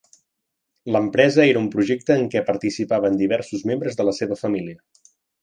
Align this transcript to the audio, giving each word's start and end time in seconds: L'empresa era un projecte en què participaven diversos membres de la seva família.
L'empresa 0.95 1.43
era 1.49 1.61
un 1.61 1.67
projecte 1.75 2.15
en 2.21 2.25
què 2.37 2.43
participaven 2.47 3.21
diversos 3.21 3.67
membres 3.73 4.01
de 4.01 4.09
la 4.09 4.17
seva 4.23 4.41
família. 4.43 4.83